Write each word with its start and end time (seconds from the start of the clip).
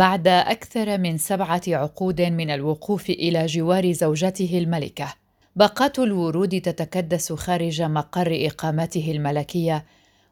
بعد 0.00 0.28
أكثر 0.28 0.98
من 0.98 1.18
سبعة 1.18 1.62
عقود 1.68 2.20
من 2.20 2.50
الوقوف 2.50 3.10
إلى 3.10 3.46
جوار 3.46 3.92
زوجته 3.92 4.58
الملكة. 4.58 5.14
باقات 5.56 5.98
الورود 5.98 6.60
تتكدس 6.60 7.32
خارج 7.32 7.82
مقر 7.82 8.46
إقامته 8.46 9.10
الملكية 9.10 9.84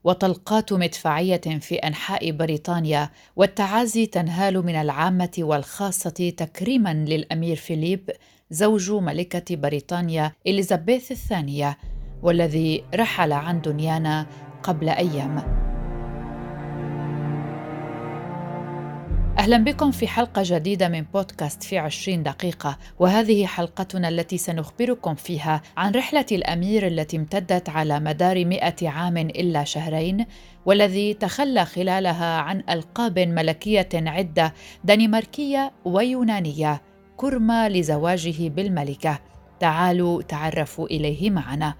وطلقات 0.04 0.72
مدفعية 0.72 1.40
في 1.60 1.74
أنحاء 1.74 2.30
بريطانيا 2.30 3.10
والتعازي 3.36 4.06
تنهال 4.06 4.66
من 4.66 4.74
العامة 4.74 5.36
والخاصة 5.38 6.32
تكريما 6.37 6.94
للأمير 6.94 7.56
فيليب 7.56 8.10
زوج 8.50 8.90
ملكة 8.90 9.56
بريطانيا 9.56 10.32
إليزابيث 10.46 11.12
الثانية 11.12 11.78
والذي 12.22 12.85
رحل 12.94 13.32
عن 13.32 13.60
دنيانا 13.60 14.26
قبل 14.62 14.88
أيام. 14.88 15.67
أهلا 19.48 19.65
بكم 19.65 19.91
في 19.91 20.09
حلقة 20.09 20.42
جديدة 20.45 20.88
من 20.88 21.02
بودكاست 21.15 21.62
في 21.62 21.79
عشرين 21.79 22.23
دقيقة 22.23 22.79
وهذه 22.98 23.47
حلقتنا 23.47 24.09
التي 24.09 24.38
سنخبركم 24.38 25.15
فيها 25.15 25.62
عن 25.77 25.93
رحلة 25.93 26.27
الأمير 26.33 26.87
التي 26.87 27.16
امتدت 27.16 27.69
على 27.69 28.01
مدار 28.01 28.45
مئة 28.45 28.88
عام 28.88 29.16
إلا 29.16 29.65
شهرين 29.65 30.27
والذي 30.66 31.15
تخلى 31.15 31.65
خلالها 31.65 32.41
عن 32.41 32.62
ألقاب 32.71 33.19
ملكية 33.19 33.88
عدة 33.95 34.55
دنماركية 34.84 35.73
ويونانية 35.85 36.83
كرمة 37.16 37.69
لزواجه 37.69 38.49
بالملكة. 38.49 39.19
تعالوا 39.60 40.23
تعرفوا 40.23 40.87
إليه 40.87 41.30
معنا. 41.30 41.74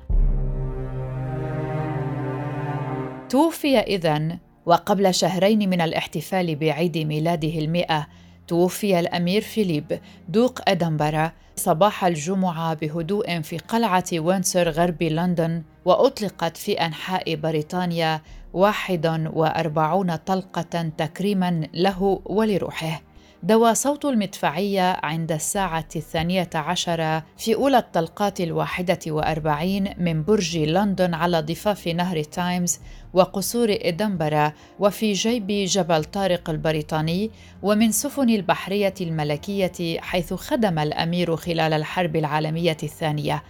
توفي 3.29 3.79
إذن 3.79 4.39
وقبل 4.69 5.15
شهرين 5.15 5.71
من 5.71 5.81
الاحتفال 5.81 6.57
بعيد 6.57 6.99
ميلاده 6.99 7.59
المئة 7.59 8.07
توفي 8.49 9.01
الأمير 9.01 9.41
فيليب 9.43 10.01
دوق 10.29 10.61
أدنبرا 10.69 11.33
صباح 11.57 12.05
الجمعة 12.05 12.75
بهدوء 12.75 13.41
في 13.41 13.59
قلعة 13.59 14.05
ويندسور 14.13 14.71
غرب 14.71 15.03
لندن 15.03 15.63
وأطلقت 15.85 16.57
في 16.57 16.73
أنحاء 16.73 17.35
بريطانيا 17.35 18.23
41 18.53 20.17
طلقة 20.17 20.91
تكريما 20.99 21.69
له 21.75 22.21
ولروحه. 22.25 23.08
دوى 23.43 23.75
صوت 23.75 24.05
المدفعية 24.05 24.97
عند 25.03 25.33
الساعة 25.33 25.89
الثانية 25.97 26.51
عشرة 26.55 27.25
في 27.37 27.55
أولى 27.55 27.79
الطلقات 27.79 28.41
الواحدة 28.41 28.99
وأربعين 29.07 29.95
من 29.99 30.23
برج 30.25 30.59
لندن 30.59 31.15
على 31.15 31.43
ضفاف 31.43 31.89
نهر 31.89 32.23
تايمز 32.23 32.81
وقصور 33.15 33.69
إدنبرا 33.71 34.53
وفي 34.79 35.13
جيب 35.13 35.47
جبل 35.47 36.05
طارق 36.05 36.51
البريطاني 36.51 37.31
ومن 37.63 37.93
سفن 37.93 38.31
البحرية 38.31 38.95
الملكية 39.01 40.01
حيث 40.01 40.35
خدم 40.35 40.79
الأمير 40.79 41.37
خلال 41.37 41.73
الحرب 41.73 42.17
العالمية 42.17 42.77
الثانية. 42.83 43.43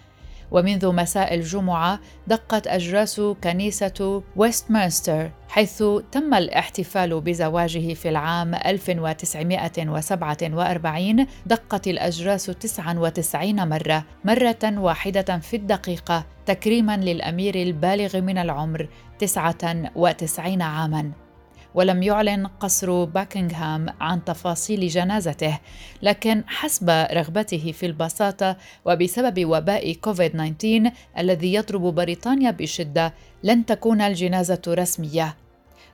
ومنذ 0.51 0.93
مساء 0.93 1.35
الجمعة 1.35 2.01
دقت 2.27 2.67
أجراس 2.67 3.21
كنيسة 3.21 4.23
ويستمنستر 4.37 5.31
حيث 5.49 5.83
تم 6.13 6.35
الاحتفال 6.35 7.21
بزواجه 7.21 7.95
في 7.95 8.09
العام 8.09 8.55
1947 8.55 11.27
دقت 11.47 11.89
الأجراس 11.89 12.47
99 12.47 13.69
مرة 13.69 14.05
مرة 14.25 14.59
واحدة 14.65 15.39
في 15.39 15.57
الدقيقة 15.57 16.27
تكريما 16.47 16.97
للأمير 16.97 17.55
البالغ 17.55 18.21
من 18.21 18.39
العمر 18.39 18.89
99 19.19 20.63
عاماً. 20.63 21.28
ولم 21.75 22.03
يعلن 22.03 22.47
قصر 22.47 23.05
باكنغهام 23.05 23.87
عن 24.01 24.25
تفاصيل 24.25 24.89
جنازته 24.89 25.59
لكن 26.03 26.45
حسب 26.47 26.91
رغبته 26.91 27.73
في 27.73 27.87
البساطة 27.87 28.57
وبسبب 28.85 29.45
وباء 29.45 29.93
كوفيد 29.93 30.57
19 30.57 30.91
الذي 31.19 31.55
يضرب 31.55 31.83
بريطانيا 31.95 32.51
بشدة 32.51 33.15
لن 33.43 33.67
تكون 33.67 34.01
الجنازة 34.01 34.63
رسمية. 34.69 35.37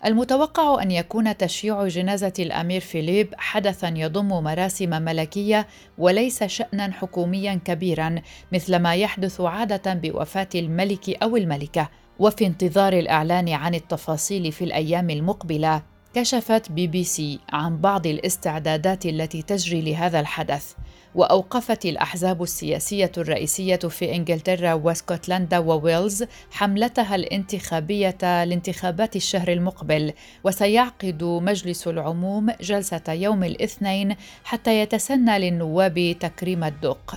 المتوقع 0.04 0.82
أن 0.82 0.90
يكون 0.90 1.36
تشييع 1.36 1.88
جنازة 1.88 2.32
الأمير 2.38 2.80
فيليب 2.80 3.34
حدثا 3.36 3.88
يضم 3.88 4.28
مراسم 4.28 4.90
ملكية 5.02 5.66
وليس 5.98 6.44
شانا 6.44 6.92
حكوميا 6.92 7.60
كبيرا 7.64 8.14
مثل 8.52 8.76
ما 8.76 8.94
يحدث 8.94 9.40
عادة 9.40 9.94
بوفاة 9.94 10.48
الملك 10.54 11.22
أو 11.22 11.36
الملكة. 11.36 11.88
وفي 12.18 12.46
انتظار 12.46 12.92
الإعلان 12.92 13.48
عن 13.48 13.74
التفاصيل 13.74 14.52
في 14.52 14.64
الأيام 14.64 15.10
المقبلة 15.10 15.82
كشفت 16.14 16.72
بي 16.72 16.86
بي 16.86 17.04
سي 17.04 17.38
عن 17.52 17.76
بعض 17.80 18.06
الاستعدادات 18.06 19.06
التي 19.06 19.42
تجري 19.42 19.82
لهذا 19.82 20.20
الحدث 20.20 20.72
وأوقفت 21.14 21.84
الأحزاب 21.86 22.42
السياسية 22.42 23.12
الرئيسية 23.18 23.76
في 23.76 24.14
إنجلترا 24.14 24.72
واسكتلندا 24.72 25.58
وويلز 25.58 26.24
حملتها 26.50 27.14
الانتخابية 27.14 28.44
لانتخابات 28.44 29.16
الشهر 29.16 29.52
المقبل 29.52 30.12
وسيعقد 30.44 31.24
مجلس 31.24 31.88
العموم 31.88 32.50
جلسة 32.60 33.02
يوم 33.08 33.44
الاثنين 33.44 34.16
حتى 34.44 34.80
يتسنى 34.80 35.38
للنواب 35.38 36.16
تكريم 36.20 36.64
الدق. 36.64 37.14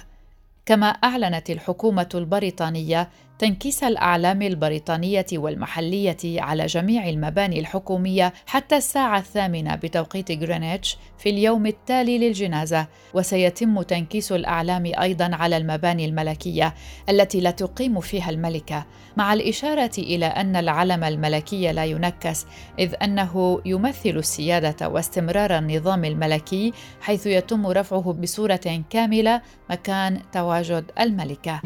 كما 0.65 0.87
أعلنت 0.87 1.49
الحكومة 1.49 2.09
البريطانية 2.15 3.09
تنكيس 3.39 3.83
الأعلام 3.83 4.41
البريطانية 4.41 5.25
والمحلية 5.33 6.17
على 6.23 6.65
جميع 6.65 7.09
المباني 7.09 7.59
الحكومية 7.59 8.33
حتى 8.45 8.77
الساعة 8.77 9.19
الثامنة 9.19 9.75
بتوقيت 9.75 10.31
غرينتش 10.31 10.97
في 11.17 11.29
اليوم 11.29 11.65
التالي 11.65 12.17
للجنازة. 12.17 12.87
وسيتم 13.13 13.81
تنكيس 13.81 14.31
الأعلام 14.31 14.91
أيضا 15.01 15.35
على 15.35 15.57
المباني 15.57 16.05
الملكية 16.05 16.73
التي 17.09 17.39
لا 17.39 17.51
تقيم 17.51 17.99
فيها 17.99 18.29
الملكة 18.29 18.85
مع 19.17 19.33
الإشارة 19.33 19.91
إلى 19.97 20.25
أن 20.25 20.55
العلم 20.55 21.03
الملكي 21.03 21.71
لا 21.71 21.85
ينكس 21.85 22.45
إذ 22.79 22.93
أنه 23.03 23.61
يمثل 23.65 24.09
السيادة 24.09 24.89
واستمرار 24.89 25.57
النظام 25.57 26.05
الملكي 26.05 26.73
حيث 27.01 27.25
يتم 27.25 27.67
رفعه 27.67 28.13
بصورة 28.13 28.83
كاملة 28.89 29.41
مكان 29.69 30.21
تواجد 30.31 30.91
الملكة. 30.99 31.61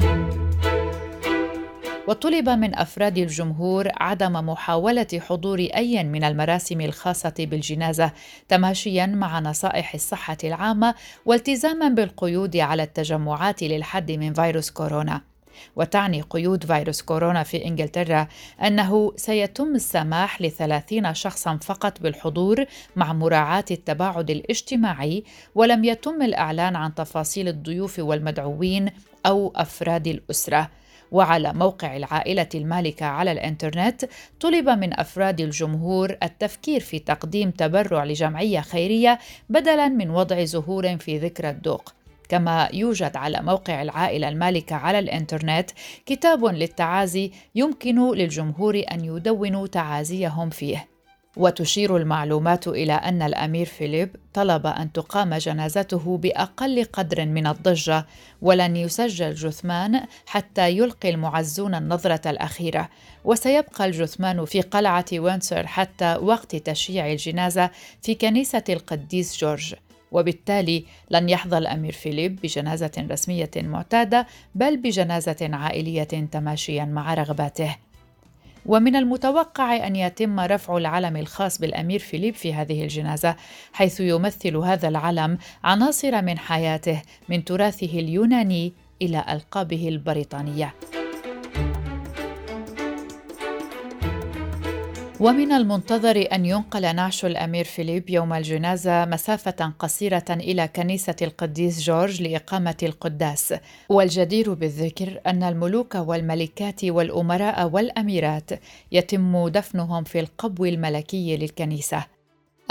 وطلب 2.12 2.50
من 2.50 2.76
أفراد 2.76 3.18
الجمهور 3.18 3.88
عدم 3.98 4.34
محاولة 4.34 5.08
حضور 5.30 5.60
أي 5.60 6.04
من 6.04 6.24
المراسم 6.24 6.82
الخاصة 6.82 7.34
بالجنازة 7.40 8.12
تماشيا 8.48 9.06
مع 9.06 9.40
نصائح 9.40 9.94
الصحة 9.94 10.38
العامة 10.44 10.96
والتزاما 11.26 11.90
بالقيود 11.90 12.58
على 12.58 12.84
التجمعات 12.84 13.64
للحد 13.64 14.12
من 14.12 14.34
فيروس 14.34 14.72
كورونا. 14.72 15.22
وتعني 15.76 16.22
قيود 16.22 16.66
فيروس 16.66 17.02
كورونا 17.02 17.44
في 17.44 17.66
إنجلترا 17.66 18.28
أنه 18.64 19.14
سيتم 19.16 19.76
السماح 19.76 20.42
لثلاثين 20.42 21.14
شخصا 21.14 21.58
فقط 21.58 22.02
بالحضور 22.02 22.66
مع 22.96 23.14
مراعاة 23.14 23.66
التباعد 23.72 24.30
الاجتماعي 24.30 25.24
ولم 25.56 25.84
يتم 25.84 26.22
الإعلان 26.22 26.76
عن 26.76 26.96
تفاصيل 26.96 27.48
الضيوف 27.48 28.00
والمدعوين 28.00 28.90
أو 29.26 29.54
أفراد 29.56 30.08
الأسرة. 30.08 30.70
وعلى 31.12 31.54
موقع 31.54 31.98
العائلة 31.98 32.50
المالكة 32.56 33.06
على 33.06 33.32
الإنترنت 33.32 34.06
طلب 34.40 34.70
من 34.70 35.00
أفراد 35.00 35.42
الجمهور 35.42 36.18
التفكير 36.24 36.80
في 36.80 37.00
تقديم 37.00 37.52
تبرع 37.52 38.04
لجمعية 38.04 38.60
خيرية 38.60 39.20
بدلاً 39.50 39.88
من 39.88 40.10
وضع 40.10 40.44
زهور 40.44 40.98
في 40.98 41.18
ذكرى 41.18 41.50
الدوق 41.50 41.94
كما 42.30 42.70
يوجد 42.74 43.18
على 43.18 43.42
موقع 43.42 43.82
العائلة 43.82 44.30
المالكة 44.30 44.76
على 44.76 45.00
الإنترنت 45.00 45.72
كتاب 46.06 46.46
للتعازي 46.46 47.32
يمكن 47.56 48.12
للجمهور 48.12 48.84
أن 48.92 49.06
يدونوا 49.06 49.68
تعازيهم 49.68 50.50
فيه. 50.50 50.88
وتشير 51.38 51.98
المعلومات 51.98 52.68
إلى 52.68 52.94
أن 52.94 53.22
الأمير 53.22 53.66
فيليب 53.66 54.16
طلب 54.34 54.68
أن 54.68 54.92
تقام 54.92 55.34
جنازته 55.34 56.18
بأقل 56.18 56.84
قدر 56.94 57.26
من 57.26 57.48
الضجة 57.48 58.06
ولن 58.42 58.76
يسجل 58.76 59.34
جثمان 59.34 60.02
حتى 60.26 60.70
يلقي 60.78 61.10
المعزون 61.10 61.76
النظرة 61.76 62.30
الأخيرة. 62.30 62.90
وسيبقى 63.26 63.86
الجثمان 63.86 64.46
في 64.46 64.62
قلعة 64.62 65.06
وينسور 65.14 65.68
حتى 65.68 66.16
وقت 66.16 66.56
تشييع 66.56 67.12
الجنازة 67.12 67.70
في 68.02 68.16
كنيسة 68.16 68.64
القديس 68.70 69.38
جورج. 69.38 69.76
وبالتالي 70.12 70.86
لن 71.12 71.30
يحظى 71.30 71.58
الأمير 71.58 71.92
فيليب 71.92 72.40
بجنازة 72.44 72.92
رسمية 73.12 73.52
معتادة 73.56 74.28
بل 74.56 74.78
بجنازة 74.78 75.50
عائلية 75.54 76.04
تماشيا 76.04 76.86
مع 76.86 77.14
رغباته. 77.14 77.76
ومن 78.66 78.96
المتوقع 78.96 79.88
أن 79.88 79.96
يتم 79.96 80.40
رفع 80.40 80.78
العلم 80.78 81.18
الخاص 81.18 81.58
بالأمير 81.62 82.00
فيليب 82.00 82.36
في 82.36 82.54
هذه 82.54 82.84
الجنازة 82.84 83.36
حيث 83.74 84.00
يمثل 84.00 84.58
هذا 84.58 84.88
العلم 84.88 85.38
عناصر 85.64 86.22
من 86.22 86.38
حياته 86.38 87.02
من 87.30 87.46
تراثه 87.46 88.00
اليوناني 88.00 88.74
إلى 89.02 89.26
ألقابه 89.30 89.88
البريطانية. 89.88 90.74
ومن 95.22 95.52
المنتظر 95.52 96.28
أن 96.34 96.46
ينقل 96.46 96.96
نعش 96.96 97.26
الأمير 97.26 97.66
فيليب 97.66 98.10
يوم 98.10 98.34
الجنازة 98.34 99.06
مسافة 99.06 99.74
قصيرة 99.80 100.26
إلى 100.30 100.68
كنيسة 100.68 101.16
القديس 101.22 101.82
جورج 101.82 102.22
لإقامة 102.22 102.78
القداس. 102.84 103.54
والجدير 103.90 104.54
بالذكر 104.54 105.22
أن 105.28 105.44
الملوك 105.44 105.96
والملكات 105.96 106.86
والأمراء 106.86 107.70
والأميرات 107.70 108.50
يتم 108.92 109.48
دفنهم 109.48 110.04
في 110.04 110.20
القبو 110.20 110.66
الملكي 110.66 111.38
للكنيسة. 111.38 112.06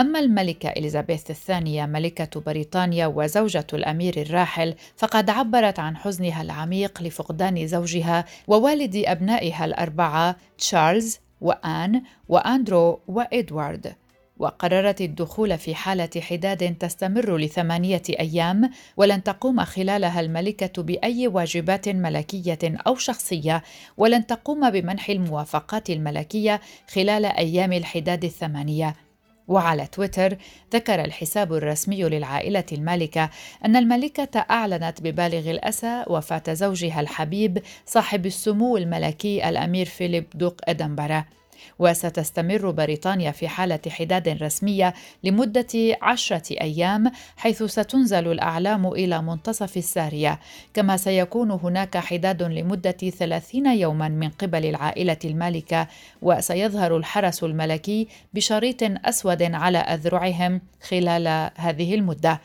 أما 0.00 0.19
الملكة 0.19 0.69
إليزابيث 0.69 1.31
الثانية 1.31 1.87
ملكة 1.87 2.41
بريطانيا 2.41 3.06
وزوجة 3.06 3.67
الأمير 3.73 4.20
الراحل 4.20 4.75
فقد 4.96 5.31
عبرت 5.31 5.79
عن 5.79 5.96
حزنها 5.96 6.43
العميق 6.43 7.03
لفقدان 7.03 7.67
زوجها 7.67 8.25
ووالد 8.49 8.96
أبنائها 8.96 9.64
الأربعة 9.64 10.37
تشارلز 10.58 11.19
وآن 11.40 12.02
وأندرو 12.28 13.00
وإدوارد. 13.08 13.94
وقررت 14.40 15.00
الدخول 15.00 15.58
في 15.58 15.75
حالة 15.75 16.10
حداد 16.20 16.75
تستمر 16.75 17.37
لثمانية 17.37 18.02
أيام 18.10 18.70
ولن 18.96 19.22
تقوم 19.22 19.64
خلالها 19.64 20.20
الملكة 20.20 20.82
بأي 20.82 21.28
واجبات 21.28 21.88
ملكية 21.88 22.58
أو 22.64 22.94
شخصية 22.94 23.62
ولن 23.96 24.26
تقوم 24.26 24.70
بمنح 24.70 25.10
الموافقات 25.10 25.90
الملكية 25.90 26.60
خلال 26.88 27.25
أيام 27.25 27.72
الحداد 27.72 28.25
الثمانية. 28.25 28.96
وعلى 29.50 29.87
تويتر 29.87 30.37
ذكر 30.75 31.05
الحساب 31.05 31.52
الرسمي 31.52 32.02
للعائلة 32.02 32.64
المالكة 32.73 33.31
أن 33.64 33.76
الملكة 33.76 34.38
أعلنت 34.50 35.02
ببالغ 35.02 35.50
الأسى 35.50 36.05
وفاة 36.06 36.43
زوجها 36.49 37.00
الحبيب 37.00 37.62
صاحب 37.87 38.26
السمو 38.26 38.76
الملكي 38.76 39.49
الأمير 39.49 39.87
فيليب 39.87 40.26
دوق 40.35 40.61
إدنبرا 40.64 41.25
وستستمر 41.78 42.70
بريطانيا 42.70 43.30
في 43.30 43.48
حالة 43.48 43.80
حداد 43.88 44.28
رسمية 44.28 44.94
لمدة 45.24 45.96
عشرة 46.02 46.60
أيام 46.60 47.12
حيث 47.36 47.62
ستنزل 47.62 48.32
الأعلام 48.32 48.86
إلى 48.86 49.22
منتصف 49.22 49.76
السارية. 49.76 50.40
كما 50.74 50.96
سيكون 50.96 51.50
هناك 51.50 51.96
حداد 51.96 52.42
لمدة 52.42 52.90
ثلاثين 52.90 53.66
يوما 53.66 54.08
من 54.08 54.28
قبل 54.28 54.66
العائلة 54.66 55.18
المالكة 55.24 55.86
وسيظهر 56.22 56.96
الحرس 56.96 57.44
الملكي 57.44 58.08
بشريط 58.34 58.82
أسود 58.82 59.42
على 59.42 59.78
أذرعهم 59.78 60.60
خلال 60.88 61.50
هذه 61.56 61.94
المدة. 61.94 62.40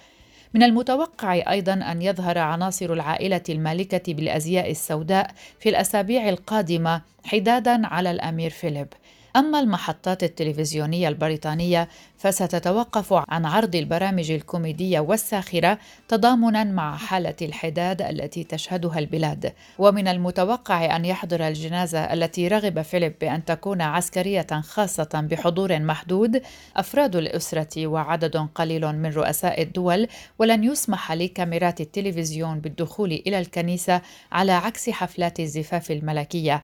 من 0.55 0.63
المتوقع 0.63 1.51
أيضا 1.51 1.73
أن 1.73 2.01
يظهر 2.01 2.37
عناصر 2.37 2.93
العائلة 2.93 3.41
المالكة 3.49 4.13
بالأزياء 4.13 4.71
السوداء 4.71 5.31
في 5.59 5.69
الأسابيع 5.69 6.29
القادمة 6.29 7.01
حدادا 7.25 7.87
على 7.87 8.11
الأمير 8.11 8.49
فيليب. 8.49 8.87
أما 9.35 9.59
المحطات 9.59 10.23
التلفزيونية 10.23 11.07
البريطانية 11.07 11.89
فستتوقف 12.17 13.13
عن 13.29 13.45
عرض 13.45 13.75
البرامج 13.75 14.31
الكوميدية 14.31 14.99
والساخرة 14.99 15.79
تضامنا 16.07 16.63
مع 16.63 16.97
حالة 16.97 17.35
الحداد 17.41 18.01
التي 18.01 18.43
تشهدها 18.43 18.99
البلاد. 18.99 19.53
ومن 19.79 20.07
المتوقع 20.07 20.95
أن 20.95 21.05
يحضر 21.05 21.47
الجنازة 21.47 21.99
التي 21.99 22.47
رغب 22.47 22.81
فيليب 22.81 23.13
بأن 23.21 23.45
تكون 23.45 23.81
عسكرية 23.81 24.47
خاصة 24.61 25.27
بحضور 25.31 25.79
محدود 25.79 26.41
أفراد 26.75 27.15
الأسرة 27.15 27.87
وعدد 27.87 28.37
قليل 28.37 28.95
من 28.95 29.09
رؤساء 29.09 29.61
الدول 29.61 30.07
ولن 30.39 30.63
يسمح 30.63 31.11
لكاميرات 31.11 31.81
التلفزيون 31.81 32.59
بالدخول 32.59 33.11
إلى 33.11 33.39
الكنيسة 33.39 34.01
على 34.31 34.51
عكس 34.51 34.89
حفلات 34.89 35.39
الزفاف 35.39 35.91
الملكية. 35.91 36.61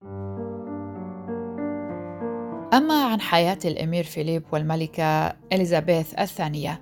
أما 2.74 3.04
عن 3.04 3.22
حياة 3.22 3.58
الأمير 3.66 4.04
فيليب 4.04 4.44
والملكة 4.52 5.34
إليزابيث 5.54 6.20
الثانية 6.20 6.82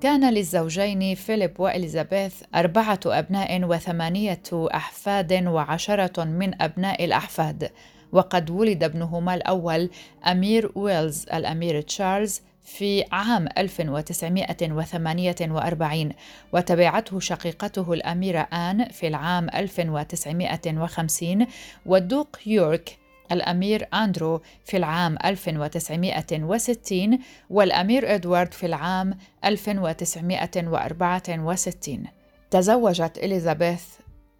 كان 0.00 0.34
للزوجين 0.34 1.14
فيليب 1.14 1.60
وإليزابيث 1.60 2.42
أربعة 2.54 3.00
أبناء 3.06 3.64
وثمانية 3.64 4.42
أحفاد 4.54 5.46
وعشرة 5.46 6.24
من 6.24 6.62
أبناء 6.62 7.04
الأحفاد 7.04 7.70
وقد 8.12 8.50
ولد 8.50 8.84
ابنهما 8.84 9.34
الأول 9.34 9.90
أمير 10.26 10.72
ويلز 10.74 11.26
الأمير 11.34 11.80
تشارلز 11.80 12.42
في 12.62 13.04
عام 13.12 13.48
1948 13.58 16.12
وتبعته 16.52 17.20
شقيقته 17.20 17.92
الأميرة 17.92 18.40
آن 18.40 18.84
في 18.84 19.08
العام 19.08 19.48
1950 19.54 21.46
والدوق 21.86 22.36
يورك 22.46 22.98
الأمير 23.32 23.88
أندرو 23.94 24.42
في 24.64 24.76
العام 24.76 25.16
1960 25.24 27.18
والأمير 27.50 28.14
إدوارد 28.14 28.54
في 28.54 28.66
العام 28.66 29.18
1964 29.44 32.04
تزوجت 32.50 33.18
إليزابيث 33.18 33.84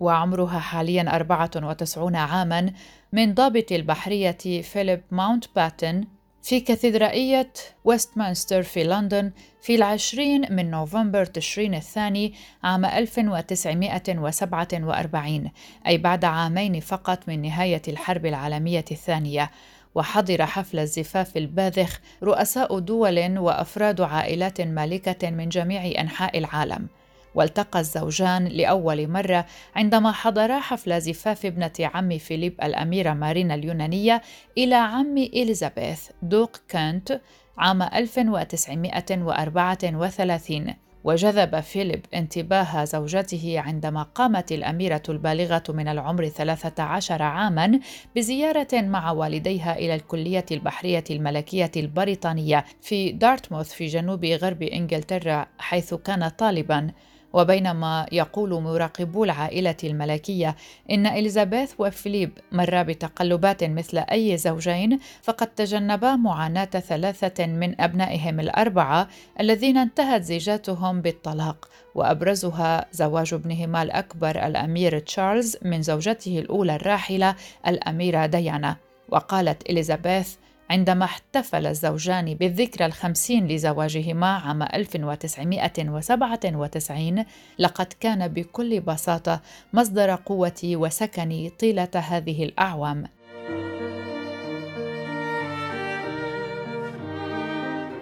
وعمرها 0.00 0.58
حاليا 0.58 1.17
94 1.17 2.17
عاما 2.17 2.73
من 3.12 3.35
ضابط 3.35 3.73
البحرية 3.73 4.62
فيليب 4.62 5.00
ماونت 5.11 5.44
باتن 5.56 6.05
في 6.43 6.61
كاتدرائية 6.61 7.52
ويستمنستر 7.85 8.62
في 8.62 8.85
لندن 8.85 9.32
في 9.62 9.75
العشرين 9.75 10.55
من 10.55 10.70
نوفمبر 10.70 11.25
تشرين 11.25 11.75
الثاني 11.75 12.35
عام 12.62 12.85
1947 12.85 15.50
أي 15.87 15.99
بعد 15.99 16.25
عامين 16.25 16.81
فقط 16.81 17.29
من 17.29 17.43
نهاية 17.43 17.82
الحرب 17.88 18.26
العالمية 18.26 18.85
الثانية. 18.90 19.50
وحضر 19.94 20.46
حفل 20.46 20.79
الزفاف 20.79 21.37
الباذخ 21.37 22.00
رؤساء 22.23 22.79
دول 22.79 23.38
وأفراد 23.38 24.00
عائلات 24.00 24.61
مالكة 24.61 25.31
من 25.31 25.49
جميع 25.49 26.00
أنحاء 26.00 26.38
العالم. 26.38 26.88
والتقى 27.34 27.80
الزوجان 27.80 28.44
لأول 28.44 29.08
مرة 29.08 29.46
عندما 29.76 30.12
حضرا 30.12 30.60
حفل 30.60 31.00
زفاف 31.00 31.46
ابنة 31.46 31.72
عم 31.80 32.19
فيليب 32.19 32.54
الأميرة 32.62 33.12
مارينا 33.12 33.54
اليونانية 33.54 34.22
إلى 34.58 34.75
عم 34.75 35.19
إليزابيث 35.19 36.08
دوق 36.22 36.56
كانت 36.69 37.20
عام 37.58 37.82
1934 37.82 40.75
وجذب 41.04 41.60
فيليب 41.60 42.06
انتباه 42.14 42.84
زوجته 42.84 43.60
عندما 43.60 44.02
قامت 44.02 44.52
الأميرة 44.52 45.02
البالغة 45.08 45.62
من 45.69 45.88
العمر 45.88 46.28
13 46.28 47.22
عاماً 47.22 47.80
بزيارة 48.16 48.69
مع 48.72 49.10
والديها 49.10 49.78
إلى 49.78 49.94
الكلية 49.94 50.44
البحرية 50.50 51.04
الملكية 51.10 51.70
البريطانية 51.76 52.64
في 52.82 53.12
دارتموث 53.12 53.72
في 53.72 53.86
جنوب 53.86 54.25
غرب 54.25 54.62
إنجلترا 54.62 55.46
حيث 55.58 55.94
كان 55.94 56.28
طالباً. 56.28 56.90
وبينما 57.32 58.06
يقول 58.12 58.62
مراقبو 58.62 59.25
العائلة 59.25 59.76
الملكية 59.85 60.56
إن 60.90 61.06
إليزابيث 61.06 61.73
وفيليب 61.78 62.30
مرا 62.52 62.82
بتقلبات 62.82 63.64
مثل 63.64 63.99
أي 63.99 64.37
زوجين 64.37 64.99
فقد 65.23 65.47
تجنبا 65.47 66.16
معاناة 66.16 66.64
ثلاثة 66.64 67.47
من 67.47 67.80
أبنائهم 67.80 68.40
الأربعة 68.40 69.08
الذين 69.40 69.76
انتهت 69.76 70.23
زيجاتهم 70.23 71.00
بالطلاق 71.00 71.68
وأبرزها 71.94 72.87
زواج 72.92 73.35
ابنهما 73.35 73.82
الأكبر 73.82 74.47
الأمير 74.47 74.99
تشارلز 74.99 75.56
من 75.62 75.82
زوجته 75.82 76.38
الأولى 76.38 76.75
الراحلة 76.76 77.35
الأميرة 77.66 78.26
ديانا. 78.26 78.76
وقالت 79.08 79.70
إليزابيث 79.70 80.35
عندما 80.70 81.04
احتفل 81.04 81.66
الزوجان 81.66 82.34
بالذكرى 82.34 82.87
الخمسين 82.87 83.48
لزواجهما 83.48 84.26
عام 84.26 84.62
1997 84.62 87.25
لقد 87.58 87.87
كان 88.00 88.28
بكل 88.28 88.80
بساطة 88.80 89.40
مصدر 89.72 90.14
قوتي 90.14 90.76
وسكني 90.76 91.50
طيلة 91.50 91.88
هذه 91.94 92.44
الأعوام. 92.44 93.04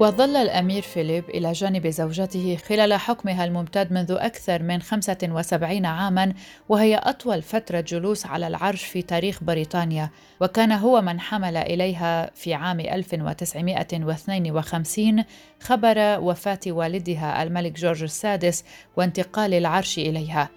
وظل 0.00 0.37
الأمير 0.37 0.83
فيليب 0.83 1.31
إلى 1.31 1.53
جانب 1.53 1.87
زوجته 1.87 2.59
خلال 2.69 2.95
حكمها 2.95 3.45
الممتد 3.45 3.93
منذ 3.93 4.12
أكثر 4.12 4.62
من 4.62 4.83
75 4.83 5.87
عاماً 5.87 6.35
وهي 6.69 6.97
أطول 6.97 7.43
فترة 7.43 7.81
جلوس 7.81 8.26
على 8.26 8.47
العرش 8.47 8.85
في 8.85 9.03
تاريخ 9.03 9.45
بريطانيا 9.45 10.11
وكان 10.41 10.73
هو 10.73 11.00
من 11.00 11.21
حمل 11.21 11.57
إليها 11.57 12.31
في 12.35 12.55
عام 12.55 12.81
1952 12.81 15.25
خبر 15.61 16.21
وفاة 16.21 16.61
والدها 16.67 17.43
الملك 17.43 17.73
جورج 17.73 18.03
السادس 18.03 18.65
وانتقال 18.97 19.55
العرش 19.55 19.99
إليها. 19.99 20.49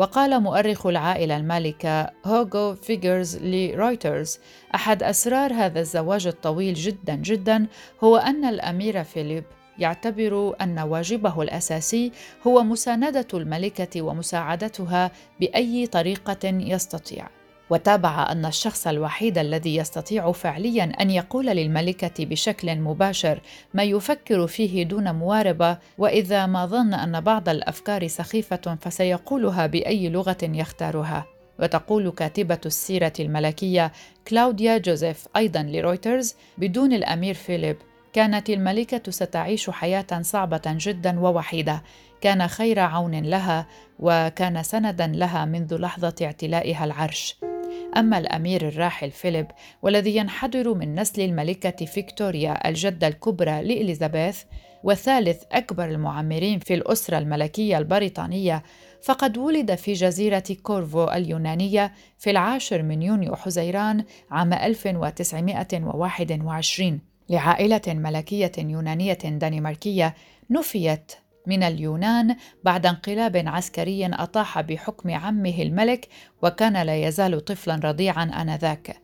وقال 0.00 0.40
مؤرخ 0.40 0.86
العائلة 0.86 1.36
المالكة 1.36 2.10
هوغو 2.26 2.74
فيكرز 2.74 3.36
لرويترز 3.36 4.38
أحد 4.74 5.02
أسرار 5.02 5.52
هذا 5.52 5.80
الزواج 5.80 6.26
الطويل 6.26 6.74
جدا 6.74 7.14
جدا 7.14 7.66
هو 8.04 8.16
أن 8.16 8.44
الأمير 8.44 9.04
فيليب 9.04 9.44
يعتبر 9.78 10.54
أن 10.60 10.78
واجبه 10.78 11.42
الأساسي 11.42 12.12
هو 12.46 12.62
مساندة 12.62 13.26
الملكة 13.34 14.02
ومساعدتها 14.02 15.10
بأي 15.40 15.86
طريقة 15.86 16.48
يستطيع. 16.48 17.28
وتابع 17.70 18.32
أن 18.32 18.46
الشخص 18.46 18.86
الوحيد 18.86 19.38
الذي 19.38 19.76
يستطيع 19.76 20.32
فعليا 20.32 20.84
أن 21.00 21.10
يقول 21.10 21.46
للملكة 21.46 22.24
بشكل 22.24 22.76
مباشر 22.76 23.40
ما 23.74 23.82
يفكر 23.82 24.46
فيه 24.46 24.82
دون 24.82 25.14
مواربة 25.14 25.78
وإذا 25.98 26.46
ما 26.46 26.66
ظن 26.66 26.94
أن 26.94 27.20
بعض 27.20 27.48
الأفكار 27.48 28.08
سخيفة 28.08 28.78
فسيقولها 28.80 29.66
بأي 29.66 30.08
لغة 30.08 30.38
يختارها. 30.42 31.24
وتقول 31.58 32.10
كاتبة 32.10 32.58
السيرة 32.66 33.12
الملكية 33.20 33.92
كلاوديا 34.28 34.78
جوزيف 34.78 35.28
أيضا 35.36 35.62
لرويترز 35.62 36.34
بدون 36.58 36.92
الأمير 36.92 37.34
فيليب 37.34 37.76
كانت 38.12 38.50
الملكة 38.50 39.10
ستعيش 39.10 39.70
حياة 39.70 40.22
صعبة 40.22 40.62
جدا 40.66 41.20
ووحيدة. 41.20 41.82
كان 42.20 42.48
خير 42.48 42.78
عون 42.78 43.20
لها 43.20 43.66
وكان 43.98 44.62
سندا 44.62 45.06
لها 45.06 45.44
منذ 45.44 45.76
لحظة 45.76 46.14
اعتلائها 46.22 46.84
العرش. 46.84 47.49
أما 47.96 48.18
الأمير 48.18 48.68
الراحل 48.68 49.10
فيليب 49.10 49.46
والذي 49.82 50.16
ينحدر 50.16 50.74
من 50.74 51.00
نسل 51.00 51.22
الملكة 51.22 51.86
فيكتوريا 51.86 52.68
الجدة 52.68 53.08
الكبرى 53.08 53.62
لإليزابيث 53.62 54.42
وثالث 54.84 55.42
أكبر 55.52 55.84
المعمرين 55.84 56.58
في 56.58 56.74
الأسرة 56.74 57.18
الملكية 57.18 57.78
البريطانية 57.78 58.62
فقد 59.02 59.38
ولد 59.38 59.74
في 59.74 59.92
جزيرة 59.92 60.44
كورفو 60.62 61.04
اليونانية 61.04 61.92
في 62.18 62.30
العاشر 62.30 62.82
من 62.82 63.02
يونيو 63.02 63.36
حزيران 63.36 64.04
عام 64.30 64.52
1921 64.52 67.00
لعائلة 67.28 67.82
ملكية 67.86 68.52
يونانية 68.58 69.18
دنماركية 69.24 70.14
نفيت 70.50 71.12
من 71.46 71.62
اليونان 71.62 72.36
بعد 72.64 72.86
انقلاب 72.86 73.36
عسكري 73.46 74.06
أطاح 74.06 74.60
بحكم 74.60 75.10
عمه 75.10 75.62
الملك 75.62 76.08
وكان 76.42 76.82
لا 76.82 76.96
يزال 76.96 77.44
طفلا 77.44 77.80
رضيعا 77.84 78.24
آنذاك. 78.24 78.96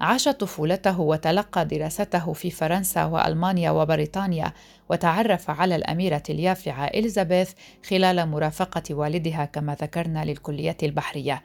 عاش 0.00 0.28
طفولته 0.28 1.00
وتلقى 1.00 1.64
دراسته 1.64 2.32
في 2.32 2.50
فرنسا 2.50 3.04
وألمانيا 3.04 3.70
وبريطانيا 3.70 4.52
وتعرف 4.88 5.50
على 5.50 5.76
الأميرة 5.76 6.22
اليافعة 6.30 6.84
إليزابيث 6.84 7.52
خلال 7.88 8.28
مرافقة 8.28 8.94
والدها 8.94 9.44
كما 9.44 9.74
ذكرنا 9.82 10.24
للكلية 10.24 10.76
البحرية. 10.82 11.42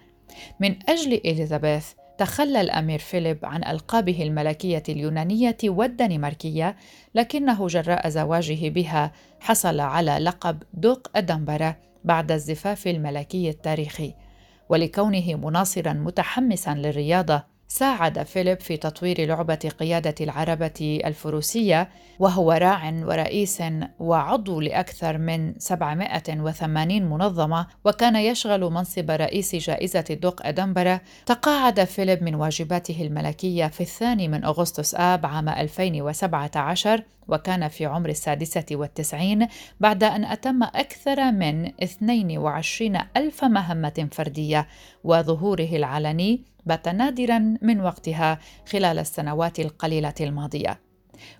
من 0.59 0.89
أجل 0.89 1.13
إليزابيث 1.13 1.85
تخلى 2.19 2.61
الأمير 2.61 2.99
فيليب 2.99 3.45
عن 3.45 3.63
ألقابه 3.63 4.23
الملكية 4.23 4.83
اليونانية 4.89 5.57
والدنماركية 5.63 6.75
لكنه 7.15 7.67
جراء 7.67 8.09
زواجه 8.09 8.69
بها 8.69 9.11
حصل 9.39 9.79
على 9.79 10.11
لقب 10.11 10.63
دوق 10.73 11.07
ادنبرا 11.15 11.75
بعد 12.03 12.31
الزفاف 12.31 12.87
الملكي 12.87 13.49
التاريخي 13.49 14.13
ولكونه 14.69 15.35
مناصرا 15.35 15.93
متحمسا 15.93 16.73
للرياضة. 16.73 17.43
ساعد 17.71 18.23
فيليب 18.23 18.59
في 18.59 18.77
تطوير 18.77 19.25
لعبة 19.27 19.71
قيادة 19.79 20.15
العربة 20.21 21.01
الفروسية 21.05 21.89
وهو 22.19 22.51
راع 22.51 22.93
ورئيس 23.05 23.63
وعضو 23.99 24.61
لأكثر 24.61 25.17
من 25.17 25.53
780 25.57 27.01
منظمة 27.01 27.67
وكان 27.85 28.15
يشغل 28.15 28.61
منصب 28.61 29.11
رئيس 29.11 29.55
جائزة 29.55 30.17
دوق 30.21 30.45
أدنبرا 30.45 30.99
تقاعد 31.25 31.83
فيليب 31.83 32.23
من 32.23 32.35
واجباته 32.35 33.01
الملكية 33.01 33.67
في 33.67 33.81
الثاني 33.81 34.27
من 34.27 34.45
أغسطس 34.45 34.95
آب 34.95 35.25
عام 35.25 35.49
2017 35.49 37.03
وكان 37.27 37.67
في 37.67 37.85
عمر 37.85 38.09
السادسة 38.09 38.65
والتسعين 38.71 39.47
بعد 39.79 40.03
أن 40.03 40.25
أتم 40.25 40.63
أكثر 40.63 41.31
من 41.31 41.65
22 41.83 42.97
ألف 43.17 43.43
مهمة 43.43 44.07
فردية 44.11 44.67
وظهوره 45.03 45.69
العلني 45.75 46.41
بات 46.69 46.87
نادرا 46.87 47.57
من 47.61 47.81
وقتها 47.81 48.39
خلال 48.71 48.99
السنوات 48.99 49.59
القليلة 49.59 50.13
الماضية. 50.21 50.79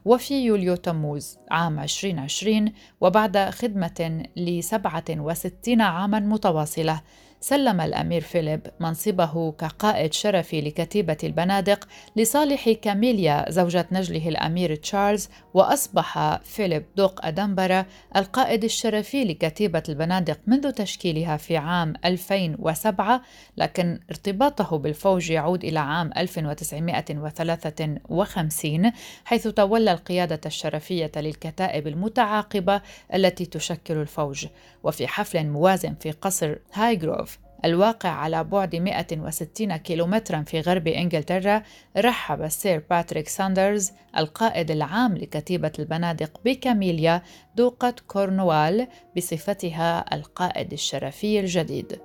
وفي 0.05 0.45
يوليو 0.45 0.75
تموز 0.75 1.37
عام 1.51 1.79
2020 1.79 2.73
وبعد 3.01 3.37
خدمة 3.37 4.25
ل 4.35 4.63
67 4.63 5.81
عاما 5.81 6.19
متواصلة 6.19 7.01
سلم 7.41 7.81
الأمير 7.81 8.21
فيليب 8.21 8.61
منصبه 8.79 9.51
كقائد 9.51 10.13
شرفي 10.13 10.61
لكتيبة 10.61 11.17
البنادق 11.23 11.87
لصالح 12.15 12.69
كاميليا 12.69 13.51
زوجة 13.51 13.87
نجله 13.91 14.29
الأمير 14.29 14.75
تشارلز 14.75 15.29
وأصبح 15.53 16.39
فيليب 16.43 16.85
دوق 16.95 17.25
أدنبرا 17.25 17.85
القائد 18.15 18.63
الشرفي 18.63 19.23
لكتيبة 19.23 19.83
البنادق 19.89 20.39
منذ 20.47 20.71
تشكيلها 20.71 21.37
في 21.37 21.57
عام 21.57 21.93
2007 22.05 23.21
لكن 23.57 23.99
ارتباطه 24.09 24.77
بالفوج 24.77 25.29
يعود 25.29 25.63
إلى 25.63 25.79
عام 25.79 26.09
1953 26.17 28.91
حيث 29.25 29.47
تولى 29.47 29.91
القيادة 29.91 30.41
الشرفية 30.45 31.11
للكتائب 31.15 31.87
المتعاقبة 31.87 32.81
التي 33.13 33.45
تشكل 33.45 33.97
الفوج. 33.97 34.47
وفي 34.83 35.07
حفل 35.07 35.47
موازن 35.47 35.95
في 35.99 36.11
قصر 36.11 36.55
هايغروف 36.73 37.28
الواقع 37.65 38.09
على 38.09 38.43
بعد 38.43 38.75
160 38.75 39.75
كيلومترا 39.75 40.41
في 40.41 40.61
غرب 40.61 40.87
إنجلترا 40.87 41.63
رحب 41.97 42.41
السير 42.41 42.83
باتريك 42.89 43.27
ساندرز 43.27 43.91
القائد 44.17 44.71
العام 44.71 45.17
لكتيبة 45.17 45.71
البنادق 45.79 46.41
بكاميليا 46.45 47.21
دوقة 47.55 47.93
كورنوال 48.07 48.87
بصفتها 49.17 50.15
القائد 50.15 50.73
الشرفي 50.73 51.39
الجديد. 51.39 51.99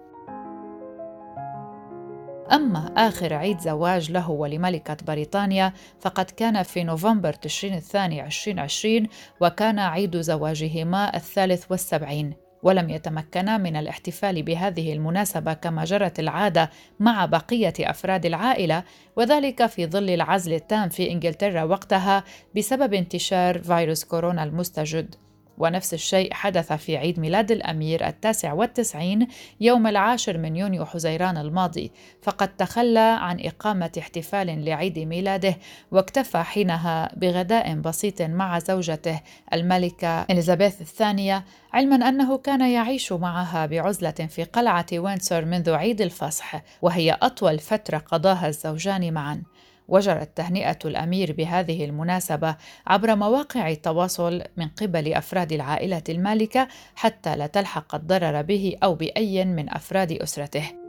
أما 2.52 2.92
آخر 2.96 3.34
عيد 3.34 3.58
زواج 3.58 4.10
له 4.10 4.30
ولملكة 4.30 4.96
بريطانيا 5.06 5.72
فقد 6.00 6.24
كان 6.24 6.62
في 6.62 6.84
نوفمبر 6.84 7.32
تشرين 7.32 7.74
الثاني 7.74 8.26
2020 8.26 9.06
وكان 9.40 9.78
عيد 9.78 10.20
زواجهما 10.20 11.16
الثالث 11.16 11.64
والسبعين. 11.70 12.43
ولم 12.64 12.90
يتمكنا 12.90 13.58
من 13.58 13.76
الاحتفال 13.76 14.42
بهذه 14.42 14.92
المناسبة 14.92 15.52
كما 15.52 15.84
جرت 15.84 16.20
العادة 16.20 16.70
مع 17.00 17.26
بقية 17.26 17.74
أفراد 17.80 18.26
العائلة 18.26 18.84
وذلك 19.16 19.66
في 19.66 19.86
ظل 19.86 20.10
العزل 20.10 20.52
التام 20.52 20.88
في 20.88 21.10
إنجلترا 21.10 21.62
وقتها 21.62 22.24
بسبب 22.56 22.94
انتشار 22.94 23.58
فيروس 23.58 24.04
كورونا 24.04 24.44
المستجد. 24.44 25.14
ونفس 25.58 25.94
الشيء 25.94 26.34
حدث 26.34 26.72
في 26.72 26.96
عيد 26.96 27.20
ميلاد 27.20 27.50
الأمير 27.52 28.06
التاسع 28.06 28.52
والتسعين 28.52 29.28
يوم 29.60 29.86
العاشر 29.86 30.38
من 30.38 30.56
يونيو 30.56 30.84
حزيران 30.84 31.36
الماضي 31.36 31.92
فقد 32.22 32.56
تخلى 32.56 33.18
عن 33.20 33.40
إقامة 33.40 33.90
احتفال 33.98 34.64
لعيد 34.64 34.98
ميلاده 34.98 35.56
واكتفى 35.90 36.38
حينها 36.38 37.10
بغداء 37.16 37.74
بسيط 37.74 38.22
مع 38.22 38.58
زوجته 38.58 39.20
الملكة 39.52 40.22
إليزابيث 40.22 40.80
الثانية 40.80 41.44
علما 41.72 42.08
أنه 42.08 42.38
كان 42.38 42.60
يعيش 42.70 43.12
معها 43.12 43.66
بعزلة 43.66 44.10
في 44.10 44.44
قلعة 44.44 44.86
وينسور 44.92 45.44
منذ 45.44 45.70
عيد 45.70 46.00
الفصح 46.00 46.62
وهي 46.82 47.12
أطول 47.22 47.58
فترة 47.58 47.98
قضاها 47.98 48.48
الزوجان 48.48 49.12
معا. 49.12 49.42
وجرت 49.88 50.36
تهنئة 50.36 50.78
الأمير 50.84 51.32
بهذه 51.32 51.84
المناسبة 51.84 52.56
عبر 52.86 53.16
مواقع 53.16 53.70
التواصل 53.70 54.42
من 54.56 54.68
قبل 54.68 55.14
أفراد 55.14 55.52
العائلة 55.52 56.02
المالكة 56.08 56.68
حتى 56.94 57.36
لا 57.36 57.46
تلحق 57.46 57.94
الضرر 57.94 58.42
به 58.42 58.76
أو 58.82 58.94
بأي 58.94 59.44
من 59.44 59.74
أفراد 59.74 60.12
أسرته. 60.12 60.83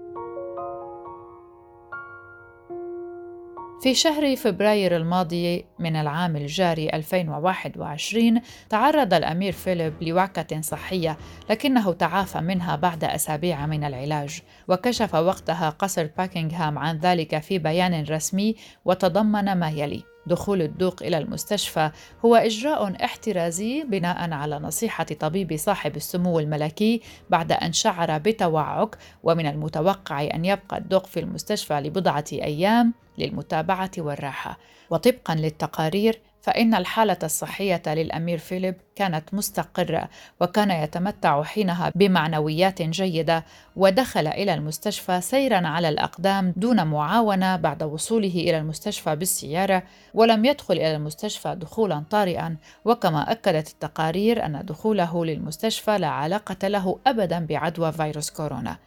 في 3.86 3.94
شهر 3.94 4.36
فبراير 4.36 4.98
الماضي 4.98 5.66
من 5.80 5.96
العام 5.96 6.36
الجاري 6.36 6.90
2021 6.90 8.42
تعرض 8.70 9.14
الأمير 9.14 9.54
فيليب 9.54 9.94
لوعكة 10.04 10.62
صحية 10.62 11.18
لكنه 11.50 11.94
تعافى 11.94 12.42
منها 12.42 12.76
بعد 12.76 13.04
أسابيع 13.04 13.66
من 13.66 13.84
العلاج 13.84 14.42
وكشف 14.68 15.16
وقتها 15.16 15.70
قصر 15.70 16.10
باكنغهام 16.18 16.80
عن 16.80 16.98
ذلك 16.98 17.40
في 17.40 17.60
بيان 17.60 18.04
رسمي 18.04 18.56
وتضمن 18.86 19.54
ما 19.54 19.70
يلي. 19.70 20.15
دخول 20.28 20.62
الدوق 20.62 21.04
إلى 21.04 21.18
المستشفى 21.18 21.92
هو 22.26 22.36
إجراء 22.36 23.06
احترازي 23.06 23.84
بناء 23.84 24.32
على 24.32 24.60
نصيحة 24.60 25.04
طبيب 25.04 25.56
صاحب 25.58 25.96
السمو 25.96 26.40
الملكي 26.40 27.02
بعد 27.30 27.52
أن 27.52 27.74
شعر 27.74 28.18
بتوعك 28.18 28.98
ومن 29.24 29.46
المتوقع 29.48 30.24
أن 30.24 30.46
يبقى 30.46 30.78
الدوق 30.78 31.06
في 31.06 31.20
المستشفى 31.20 31.74
لبضعة 31.74 32.26
أيام 32.34 32.94
للمتابعة 33.18 33.92
والراحة. 33.98 34.58
وطبقا 34.90 35.36
للتقارير 35.36 36.22
فإن 36.46 36.76
الحالة 36.76 37.18
الصحية 37.24 37.82
للأمير 37.88 38.38
فيليب 38.38 38.76
كانت 38.96 39.34
مستقرة 39.34 40.10
وكان 40.42 40.72
يتمتع 40.72 41.44
حينها 41.44 41.92
بمعنويات 41.96 42.82
جيدة 42.82 43.46
ودخل 43.76 44.28
إلى 44.28 44.54
المستشفى 44.54 45.22
سيرا 45.22 45.68
على 45.68 45.90
الأقدام 45.90 46.54
دون 46.58 46.88
معاونة 46.88 47.56
بعد 47.56 47.84
وصوله 47.84 48.36
إلى 48.36 48.58
المستشفى 48.58 49.16
بالسيارة 49.16 49.84
ولم 50.14 50.46
يدخل 50.46 50.74
إلى 50.74 50.96
المستشفى 50.96 51.56
دخولا 51.56 52.04
طارئا 52.10 52.58
وكما 52.86 53.32
أكدت 53.32 53.68
التقارير 53.70 54.46
أن 54.46 54.66
دخوله 54.66 55.26
للمستشفى 55.26 55.98
لا 55.98 56.08
علاقة 56.08 56.68
له 56.68 57.00
أبدا 57.08 57.46
بعدوى 57.46 57.92
فيروس 57.92 58.30
كورونا. 58.30 58.78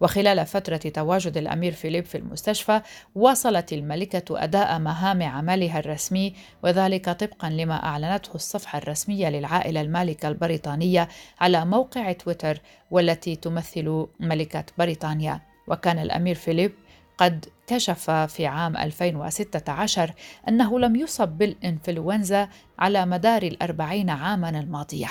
وخلال 0.00 0.46
فترة 0.46 0.76
تواجد 0.76 1.36
الأمير 1.36 1.72
فيليب 1.72 2.04
في 2.04 2.18
المستشفى 2.18 2.80
واصلت 3.14 3.72
الملكة 3.72 4.44
أداء 4.44 4.78
مهام 4.78 5.22
عملها 5.22 5.78
الرسمي 5.78 6.34
وذلك 6.62 7.10
طبقا 7.10 7.50
لما 7.50 7.84
أعلنته 7.84 8.34
الصفحة 8.34 8.78
الرسمية 8.78 9.28
للعائلة 9.28 9.80
المالكة 9.80 10.28
البريطانية 10.28 11.08
على 11.40 11.64
موقع 11.64 12.12
تويتر 12.12 12.60
والتي 12.90 13.36
تمثل 13.36 14.06
ملكة 14.20 14.64
بريطانيا. 14.78 15.40
وكان 15.68 15.98
الأمير 15.98 16.34
فيليب 16.34 16.72
قد 17.18 17.44
كشف 17.66 18.10
في 18.10 18.46
عام 18.46 18.76
2016 18.76 20.12
أنه 20.48 20.78
لم 20.78 20.96
يصب 20.96 21.28
بالإنفلونزا 21.28 22.48
على 22.78 23.06
مدار 23.06 23.42
الأربعين 23.42 24.10
عاماً 24.10 24.48
الماضية. 24.48 25.08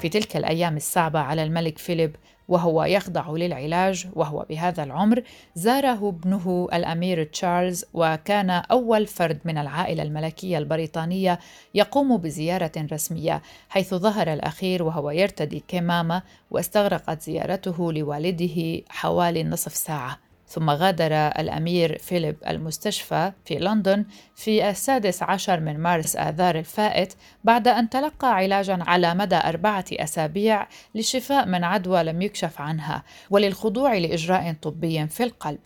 في 0.00 0.08
تلك 0.08 0.36
الأيام 0.36 0.76
الصعبة 0.76 1.18
على 1.18 1.42
الملك 1.42 1.78
فيليب 1.78 2.16
وهو 2.48 2.84
يخضع 2.84 3.30
للعلاج 3.30 4.06
وهو 4.12 4.46
بهذا 4.48 4.82
العمر 4.82 5.22
زاره 5.54 6.08
ابنه 6.08 6.68
الأمير 6.72 7.24
تشارلز 7.24 7.84
وكان 7.94 8.50
أول 8.50 9.06
فرد 9.06 9.38
من 9.44 9.58
العائلة 9.58 10.02
الملكية 10.02 10.58
البريطانية 10.58 11.38
يقوم 11.74 12.16
بزيارة 12.16 12.72
رسمية 12.92 13.42
حيث 13.68 13.94
ظهر 13.94 14.32
الأخير 14.32 14.82
وهو 14.82 15.10
يرتدي 15.10 15.64
كمامة 15.68 16.22
واستغرقت 16.50 17.22
زيارته 17.22 17.92
لوالده 17.92 18.82
حوالي 18.88 19.44
نصف 19.44 19.74
ساعة. 19.74 20.18
ثم 20.48 20.70
غادر 20.70 21.12
الأمير 21.12 21.98
فيليب 21.98 22.36
المستشفى 22.48 23.32
في 23.44 23.54
لندن 23.54 24.04
في 24.36 24.70
السادس 24.70 25.22
عشر 25.22 25.60
من 25.60 25.78
مارس 25.78 26.16
آذار 26.16 26.58
الفائت 26.58 27.14
بعد 27.44 27.68
أن 27.68 27.90
تلقى 27.90 28.34
علاجا 28.34 28.78
على 28.86 29.14
مدى 29.14 29.36
أربعة 29.36 29.84
أسابيع 29.92 30.68
للشفاء 30.94 31.46
من 31.46 31.64
عدوى 31.64 32.02
لم 32.02 32.22
يكشف 32.22 32.60
عنها 32.60 33.02
وللخضوع 33.30 33.94
لإجراء 33.94 34.54
طبي 34.62 35.06
في 35.06 35.22
القلب. 35.22 35.60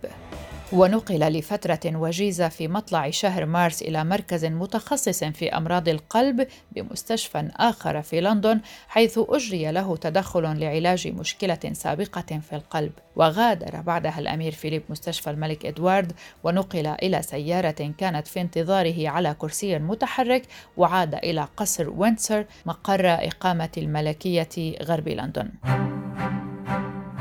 ونقل 0.72 1.18
لفترة 1.18 1.80
وجيزة 1.86 2.48
في 2.48 2.68
مطلع 2.68 3.10
شهر 3.10 3.46
مارس 3.46 3.82
إلى 3.82 4.04
مركز 4.04 4.44
متخصص 4.44 5.24
في 5.24 5.56
أمراض 5.56 5.88
القلب 5.88 6.46
بمستشفى 6.72 7.48
آخر 7.56 8.02
في 8.02 8.20
لندن 8.20 8.60
حيث 8.88 9.20
أجري 9.28 9.72
له 9.72 9.96
تدخل 9.96 10.42
لعلاج 10.42 11.08
مشكلة 11.08 11.58
سابقة 11.72 12.40
في 12.48 12.56
القلب 12.56 12.92
وغادر 13.16 13.80
بعدها 13.80 14.18
الأمير 14.18 14.52
فيليب 14.52 14.82
مستشفى 14.88 15.30
الملك 15.30 15.66
إدوارد 15.66 16.12
ونقل 16.44 16.86
إلى 16.86 17.22
سيارة 17.22 17.92
كانت 17.98 18.26
في 18.26 18.40
انتظاره 18.40 19.08
على 19.08 19.34
كرسي 19.38 19.78
متحرك 19.78 20.42
وعاد 20.76 21.14
إلى 21.14 21.48
قصر 21.56 21.90
ويندسور 21.90 22.44
مقر 22.66 23.06
إقامة 23.06 23.72
الملكية 23.76 24.76
غرب 24.82 25.08
لندن. 25.08 25.50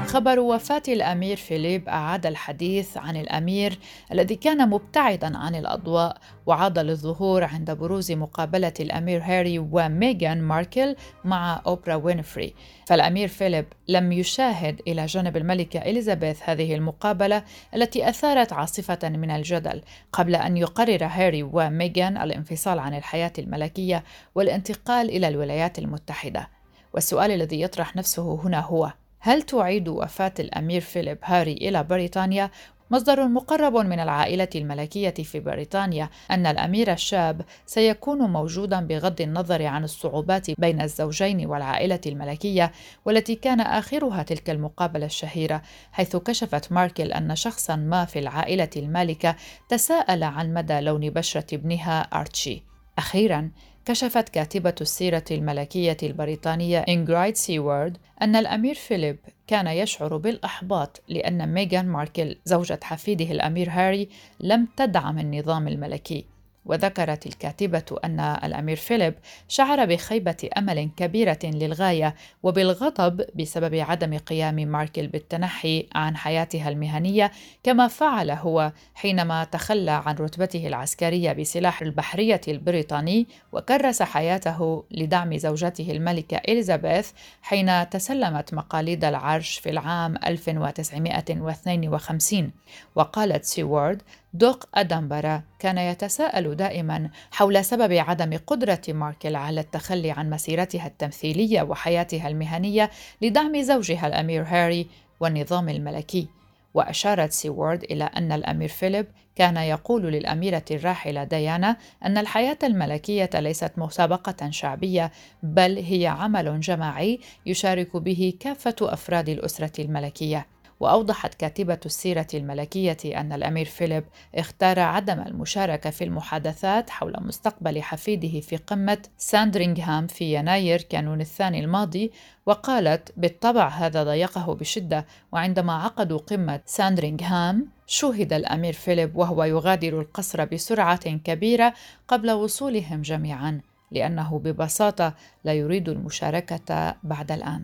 خبر 0.08 0.40
وفاة 0.40 0.84
الأمير 0.88 1.38
فيليب 1.38 1.90
أعاد 1.90 2.26
الحديث 2.26 2.98
عن 2.98 3.18
الأمير 3.18 3.80
الذي 4.12 4.36
كان 4.36 4.70
مبتعدا 4.70 5.38
عن 5.38 5.56
الأضواء 5.56 6.18
وعاد 6.46 6.80
للظهور 6.80 7.44
عند 7.44 7.72
بروز 7.72 8.12
مقابلة 8.12 8.74
الأمير 8.80 9.22
هاري 9.24 9.60
وميغان 9.60 10.42
ماركل 10.42 10.96
مع 11.26 11.62
أوبرا 11.68 11.96
وينفري. 11.96 12.54
فالأمير 12.86 13.28
فيليب 13.28 13.66
لم 13.88 14.12
يشاهد 14.12 14.82
إلى 14.88 15.06
جانب 15.06 15.38
الملكة 15.38 15.80
إليزابيث 15.80 16.50
هذه 16.50 16.76
المقابلة 16.76 17.44
التي 17.76 18.10
أثارت 18.10 18.54
عاصفة 18.54 19.10
من 19.10 19.32
الجدل 19.32 19.82
قبل 20.12 20.36
أن 20.36 20.58
يقرر 20.58 21.06
هاري 21.06 21.44
وميغان 21.44 22.18
الانفصال 22.18 22.80
عن 22.80 22.94
الحياة 22.94 23.34
الملكية 23.38 24.04
والانتقال 24.36 25.10
إلى 25.10 25.28
الولايات 25.28 25.80
المتحدة. 25.80 26.50
والسؤال 26.94 27.32
الذي 27.32 27.62
يطرح 27.62 27.96
نفسه 27.96 28.42
هنا 28.44 28.60
هو 28.60 28.94
هل 29.20 29.42
تعيد 29.42 29.88
وفاة 29.88 30.34
الأمير 30.40 30.82
فيليب 30.82 31.18
هاري 31.24 31.54
إلى 31.54 31.84
بريطانيا؟ 31.84 32.52
مصدر 32.92 33.28
مقرب 33.28 33.76
من 33.76 34.00
العائلة 34.00 34.48
الملكية 34.56 35.10
في 35.10 35.40
بريطانيا 35.40 36.10
أن 36.32 36.46
الأمير 36.46 36.92
الشاب 36.92 37.42
سيكون 37.66 38.18
موجودا 38.18 38.80
بغض 38.80 39.22
النظر 39.22 39.66
عن 39.66 39.84
الصعوبات 39.84 40.60
بين 40.60 40.82
الزوجين 40.82 41.46
والعائلة 41.46 42.00
الملكية 42.06 42.72
والتي 43.06 43.36
كان 43.36 43.60
آخرها 43.60 44.24
تلك 44.24 44.50
المقابلة 44.50 45.06
الشهيرة 45.06 45.62
حيث 45.92 46.16
كشفت 46.16 46.72
ماركل 46.72 47.12
أن 47.12 47.36
شخصا 47.36 47.76
ما 47.76 48.06
في 48.06 48.20
العائلة 48.20 48.70
المالكة 48.76 49.36
تساءل 49.70 50.24
عن 50.24 50.54
مدى 50.54 50.80
لون 50.80 51.10
بشرة 51.10 51.56
ابنها 51.56 52.02
أرتشي. 52.02 52.64
أخيرا 52.98 53.52
كشفت 53.88 54.30
كاتبة 54.30 54.76
السيرة 54.82 55.24
الملكية 55.32 55.98
البريطانية 56.04 56.80
إنغرايد 56.80 57.36
سيوارد 57.36 57.98
أن 58.22 58.36
الأمير 58.36 58.76
فيليب 58.76 59.20
كان 59.48 59.68
يشعر 59.68 60.18
بالإحباط 60.18 61.02
لأن 61.08 61.54
ميغان 61.54 61.88
ماركل 61.88 62.38
زوجة 62.46 62.80
حفيده 62.84 63.32
الأمير 63.32 63.70
هاري 63.70 64.10
لم 64.40 64.68
تدعم 64.78 65.20
النظام 65.20 65.68
الملكي. 65.68 66.26
وذكرت 66.68 67.26
الكاتبة 67.26 67.84
أن 68.04 68.20
الأمير 68.20 68.76
فيليب 68.76 69.14
شعر 69.48 69.86
بخيبة 69.86 70.50
أمل 70.58 70.90
كبيرة 70.98 71.40
للغاية 71.44 72.16
وبالغضب 72.44 73.26
بسبب 73.36 73.76
عدم 73.76 74.18
قيام 74.18 74.56
ماركل 74.56 75.08
بالتنحي 75.08 75.88
عن 75.96 76.18
حياتها 76.18 76.70
المهنية 76.70 77.32
كما 77.64 77.88
فعل 77.88 78.32
هو 78.32 78.72
حينما 78.96 79.44
تخلى 79.44 79.92
عن 79.92 80.16
رتبته 80.16 80.68
العسكرية 80.68 81.34
بسلاح 81.34 81.82
البحرية 81.82 82.42
البريطاني 82.48 83.28
وكرس 83.52 84.02
حياته 84.02 84.84
لدعم 84.92 85.38
زوجته 85.38 85.92
الملكة 85.92 86.38
إليزابيث 86.38 87.12
حين 87.42 87.90
تسلمت 87.90 88.54
مقاليد 88.54 89.06
العرش 89.06 89.60
في 89.60 89.70
العام 89.70 90.16
1952 90.26 92.52
وقالت 92.96 93.46
سيوارد 93.46 94.02
دوق 94.38 94.70
أدنبرا 94.76 95.44
كان 95.60 95.78
يتساءل 95.78 96.56
دائما 96.56 97.10
حول 97.32 97.66
سبب 97.66 97.94
عدم 97.94 98.38
قدرة 98.48 98.82
ماركل 98.88 99.36
على 99.36 99.62
التخلي 99.62 100.12
عن 100.12 100.30
مسيرتها 100.30 100.88
التمثيلية 100.88 101.62
وحياتها 101.62 102.28
المهنية 102.28 102.92
لدعم 103.22 103.62
زوجها 103.62 104.08
الأمير 104.08 104.44
هاري 104.48 104.88
والنظام 105.20 105.70
الملكي. 105.70 106.28
وأشارت 106.74 107.32
سيوارد 107.32 107.84
إلى 107.84 108.04
أن 108.04 108.32
الأمير 108.32 108.70
فيليب 108.70 109.08
كان 109.36 109.58
يقول 109.58 110.04
للأميرة 110.04 110.66
الراحلة 110.72 111.24
ديانا 111.24 111.78
أن 112.06 112.18
الحياة 112.18 112.58
الملكية 112.64 113.30
ليست 113.34 113.72
مسابقة 113.78 114.50
شعبية 114.50 115.12
بل 115.44 115.78
هي 115.78 116.08
عمل 116.08 116.60
جماعي 116.60 117.20
يشارك 117.46 117.98
به 117.98 118.34
كافة 118.40 118.76
أفراد 118.82 119.30
الأسرة 119.30 119.82
الملكية. 119.82 120.46
وأوضحت 120.80 121.34
كاتبة 121.34 121.80
السيرة 121.86 122.28
الملكية 122.34 122.98
أن 123.06 123.34
الأمير 123.34 123.66
فيليب 123.66 124.04
اختار 124.36 124.80
عدم 124.80 125.20
المشاركة 125.20 125.90
في 125.90 126.04
المحادثات 126.04 126.90
حول 126.90 127.14
مستقبل 127.22 127.82
حفيده 127.82 128.40
في 128.40 128.58
قمة 128.58 128.98
ساندرينغهام 129.18 130.08
في 130.08 130.36
يناير 130.36 130.82
كانون 130.82 131.22
الثاني 131.22 131.60
الماضي 131.60 132.12
وقالت 132.46 133.14
بالطبع 133.18 133.68
هذا 133.68 134.04
ضايقه 134.04 134.54
بشدة 134.54 135.06
وعندما 135.32 135.74
عقدوا 135.74 136.18
قمة 136.18 136.62
ساندرينغهام 136.66 137.68
شوهد 137.88 138.34
الأمير 138.34 138.74
فيليب 138.74 139.16
وهو 139.16 139.44
يغادر 139.44 140.02
القصر 140.02 140.46
بسرعة 140.46 141.18
كبيرة 141.18 141.74
قبل 142.08 142.32
وصولهم 142.32 143.02
جميعا 143.02 143.62
لأنه 143.92 144.40
ببساطة 144.40 145.14
لا 145.44 145.54
يريد 145.54 145.90
المشاركة 145.90 146.96
بعد 147.04 147.32
الآن. 147.32 147.64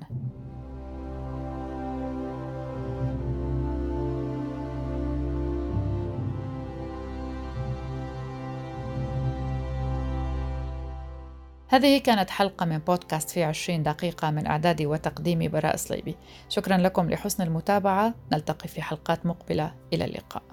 هذه 11.74 11.98
كانت 11.98 12.30
حلقة 12.30 12.66
من 12.66 12.78
بودكاست 12.78 13.30
في 13.30 13.44
20 13.44 13.84
دقيقة 13.84 14.32
من 14.32 14.48
إعدادي 14.48 14.86
وتقديمي 14.86 15.48
براء 15.48 15.76
صليبي. 15.76 16.16
شكرا 16.50 16.78
لكم 16.78 17.10
لحسن 17.10 17.44
المتابعة. 17.44 18.14
نلتقي 18.32 18.68
في 18.68 18.82
حلقات 18.82 19.26
مقبلة. 19.26 19.74
إلى 19.94 20.06
اللقاء. 20.06 20.44